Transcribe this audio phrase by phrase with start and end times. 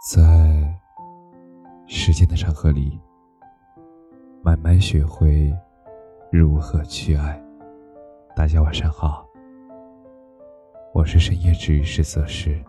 [0.00, 0.80] 在
[1.88, 2.96] 时间的长河里，
[4.42, 5.52] 慢慢学会
[6.30, 7.42] 如何去爱。
[8.36, 9.26] 大家晚上好，
[10.94, 12.64] 我是深夜治愈师泽师，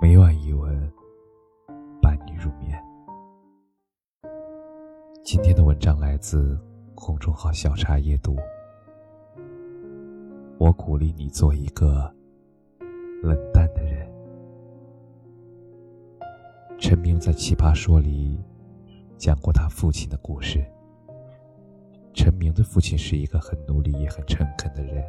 [0.00, 0.92] 每晚一文
[2.00, 2.80] 伴你入眠。
[5.24, 6.56] 今天的文章来自
[6.94, 8.36] 公众号“小茶夜读”，
[10.58, 12.08] 我鼓励你做一个
[13.20, 13.82] 冷淡的
[16.94, 18.40] 陈明在《奇葩说》里
[19.18, 20.64] 讲过他父亲的故事。
[22.14, 25.04] 陈明的父亲是一个很努力也很诚恳的人，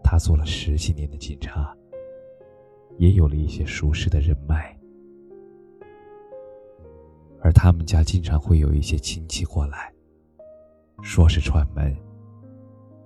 [0.00, 1.76] 他做了十几年的警察，
[2.98, 4.78] 也有了一些熟识的人脉。
[7.40, 9.92] 而他们家经常会有一些亲戚过来，
[11.02, 11.92] 说是串门，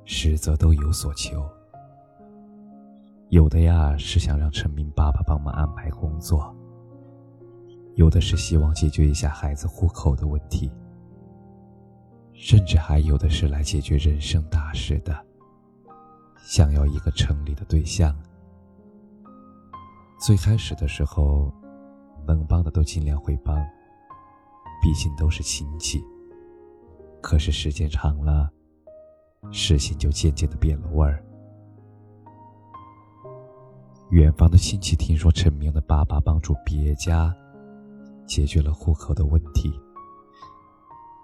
[0.05, 1.43] 实则都有所求。
[3.31, 6.55] 有的呀是想让陈明爸爸帮忙安排工作。
[7.97, 10.71] 有的是希望解决一下孩子户口的问题，
[12.35, 15.19] 甚至还有的是来解决人生大事的，
[16.45, 18.15] 想要一个城里的对象。
[20.21, 21.51] 最开始的时候，
[22.27, 23.57] 能帮的都尽量会帮，
[24.83, 26.05] 毕竟都是亲戚。
[27.23, 28.51] 可是时间长了，
[29.51, 31.25] 事情就渐渐的变了味儿。
[34.11, 37.35] 远方的亲戚听说陈明的爸爸帮助别家。
[38.27, 39.81] 解决了户口的问题，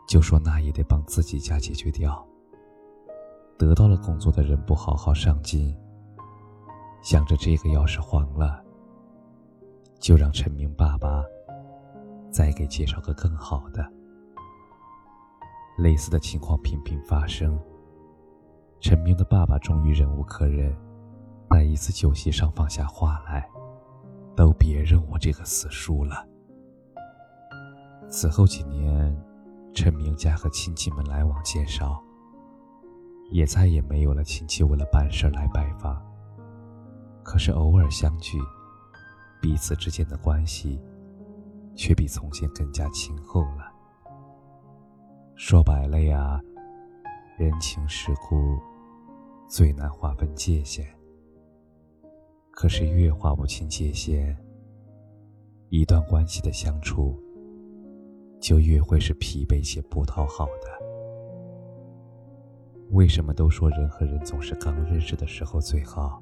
[0.08, 2.26] 就说那也得帮自己家解决掉。
[3.58, 5.76] 得到了工作的人不好好上进，
[7.02, 8.62] 想着这个要是黄了，
[10.00, 11.22] 就让陈明爸爸
[12.30, 13.86] 再给介绍个更好的。
[15.78, 17.58] 类似的情况频频发生。
[18.80, 20.76] 陈明的爸爸终于忍无可忍，
[21.48, 23.48] 在一次酒席上放下话来
[24.34, 26.26] ：“都别认我这个死叔了。”
[28.12, 29.16] 此后几年，
[29.72, 31.98] 陈明家和亲戚们来往减少，
[33.30, 35.98] 也再也没有了亲戚为了办事来拜访。
[37.22, 38.38] 可是偶尔相聚，
[39.40, 40.78] 彼此之间的关系
[41.74, 43.72] 却比从前更加亲厚了。
[45.34, 46.38] 说白了呀，
[47.38, 48.58] 人情世故
[49.48, 50.86] 最难划分界限。
[52.50, 54.36] 可是越划不清界限，
[55.70, 57.18] 一段关系的相处。
[58.42, 60.68] 就越会是疲惫且不讨好的。
[62.90, 66.20] 为什么都说人和人总是刚认识的时候最好？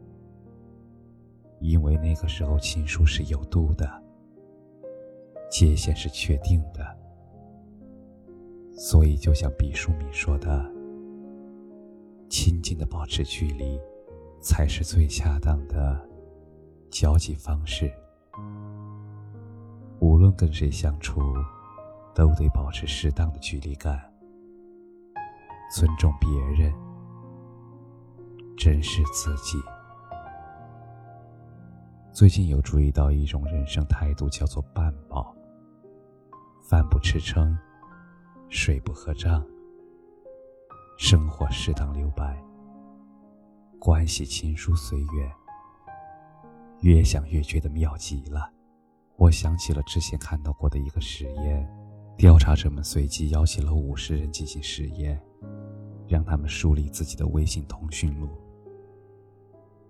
[1.61, 3.91] 因为那个时候情书是有度的，
[5.51, 6.87] 界限是确定的。
[8.75, 10.71] 所以，就像毕淑敏说的
[12.29, 13.81] ：“亲近的保持距离，
[14.41, 15.99] 才是最恰当的
[16.91, 17.91] 交际方式。
[20.01, 21.23] 无论跟谁相处。”
[22.15, 23.99] 都得保持适当的距离感，
[25.75, 26.73] 尊重别人，
[28.57, 29.59] 珍视自己。
[32.13, 35.35] 最近有注意到一种人生态度，叫做“半饱”，
[36.69, 37.57] 饭不吃撑，
[38.49, 39.47] 水不喝胀，
[40.99, 42.37] 生活适当留白，
[43.79, 45.33] 关系亲疏随缘。
[46.81, 48.51] 越想越觉得妙极了，
[49.17, 51.67] 我想起了之前看到过的一个实验。
[52.21, 55.19] 调查者们随即邀请了五十人进行实验，
[56.07, 58.29] 让他们梳理自己的微信通讯录。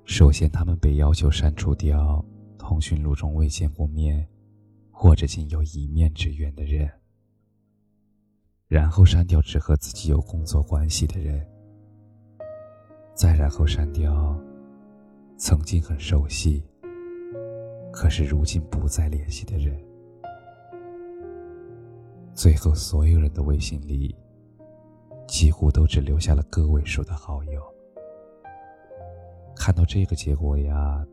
[0.05, 2.25] 首先，他们被要求删除掉
[2.57, 4.25] 通讯录中未见过面
[4.93, 6.89] 或者仅有一面之缘的人，
[8.69, 11.45] 然后删掉只和自己有工作关系的人，
[13.13, 14.41] 再然后删掉
[15.37, 16.63] 曾经很熟悉，
[17.93, 19.77] 可是如今不再联系的人。
[22.41, 24.17] 最后，所有人的微信里，
[25.29, 27.63] 几乎都只留下了个位数的好友。
[29.55, 31.07] 看到这个结果呀，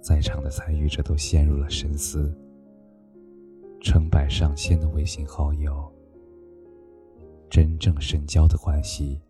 [0.00, 2.32] 在场的参与者都陷入了深思。
[3.80, 5.92] 成百上千的微信好友，
[7.50, 9.20] 真正深交的关系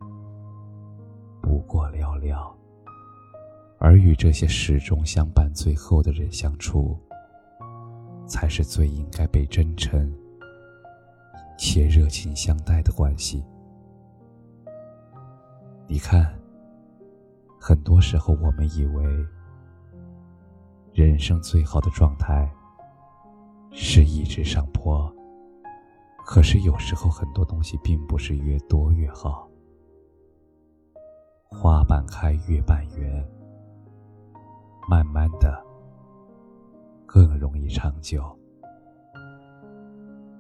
[1.41, 2.47] 不过寥寥。
[3.79, 6.95] 而与这些始终相伴最后的人相处，
[8.27, 10.15] 才是最应该被真诚。
[11.59, 13.45] 且热情相待的关系。
[15.89, 16.33] 你看，
[17.61, 19.05] 很多时候我们以为
[20.93, 22.49] 人生最好的状态
[23.73, 25.13] 是一直上坡，
[26.25, 29.49] 可是有时候很多东西并不是越多越好。
[31.51, 33.29] 花瓣开月半圆，
[34.89, 35.61] 慢慢的，
[37.05, 38.23] 更容易长久。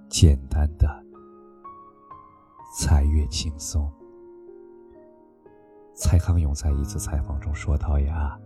[0.08, 0.86] 简单的
[2.70, 3.90] 才越轻松。
[5.94, 8.38] 蔡康永在一次采访中说道：“呀，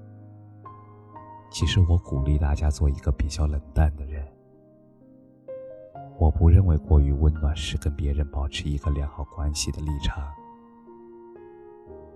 [1.51, 4.27] 其实我鼓励大家做一个比较冷淡的人。
[6.19, 10.33] 我不认为过于温暖是跟别人保持一个良好关系的立场。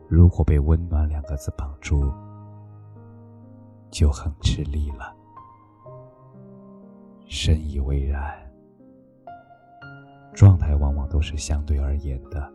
[0.09, 2.11] 如果被‘温暖’两个字绑住，
[3.91, 5.15] 就很吃力了。
[7.27, 8.33] 深以为然。
[10.35, 12.53] 状态往往都是相对而言的，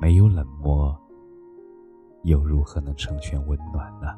[0.00, 0.96] 没有冷漠。”
[2.24, 4.16] 又如何能成全温暖呢？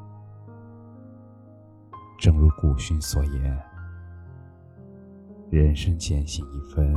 [2.19, 3.59] 正如古训所言
[5.49, 6.95] ：“人生渐行一分，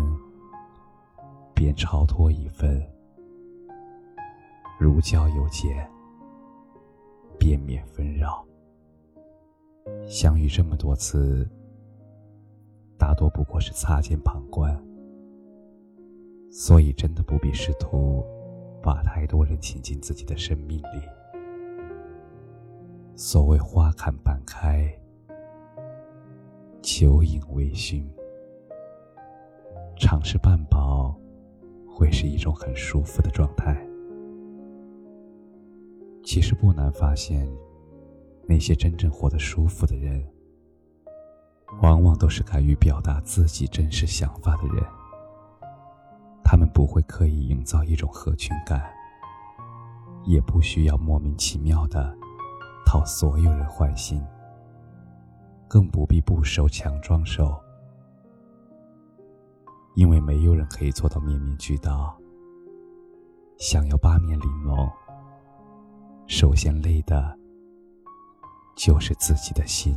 [1.55, 2.79] 便超脱一分；
[4.79, 5.91] 如胶有减，
[7.39, 8.45] 便免纷扰。”
[10.07, 11.49] 相遇这么多次，
[12.99, 14.79] 大多不过是擦肩旁观，
[16.51, 18.25] 所以真的不必试图。
[18.81, 21.03] 把太多人请进自己的生命里。
[23.17, 24.89] 所谓花看半开，
[26.81, 28.05] 酒饮微醺，
[29.99, 31.15] 尝试半饱，
[31.89, 33.77] 会是一种很舒服的状态。
[36.23, 37.51] 其实不难发现，
[38.47, 40.25] 那些真正活得舒服的人，
[41.83, 44.98] 往往都是敢于表达自己真实想法的人。
[46.59, 48.93] 他们不会刻意营造一种合群感，
[50.25, 52.13] 也不需要莫名其妙的
[52.85, 54.21] 讨所有人欢心，
[55.69, 57.57] 更不必不熟强装熟，
[59.95, 62.19] 因为没有人可以做到面面俱到。
[63.57, 64.91] 想要八面玲珑，
[66.27, 67.39] 首先累的
[68.75, 69.97] 就是自己的心，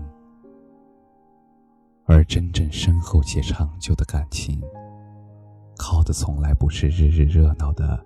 [2.06, 4.62] 而真正深厚且长久的感情。
[5.84, 8.06] 靠的从来不是日日热闹的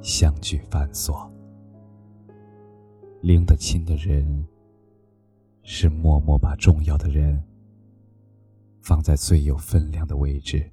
[0.00, 1.30] 相聚繁琐，
[3.20, 4.48] 拎得清的人
[5.62, 7.44] 是默默把重要的人
[8.80, 10.70] 放在最有分量的位置，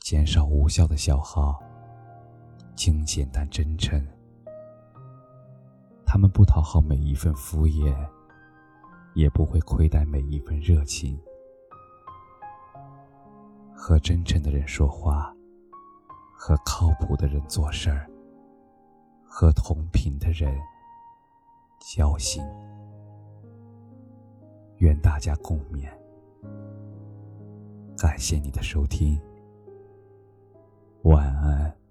[0.00, 1.62] 减少无效的消耗，
[2.74, 4.04] 精简但真诚。
[6.04, 7.94] 他们不讨好每一份敷衍，
[9.14, 11.16] 也不会亏待每一份热情。
[13.84, 15.34] 和真诚的人说话，
[16.36, 18.08] 和靠谱的人做事儿，
[19.26, 20.56] 和同频的人
[21.80, 22.40] 交心。
[24.76, 25.90] 愿大家共勉。
[27.98, 29.20] 感谢你的收听，
[31.02, 31.81] 晚安。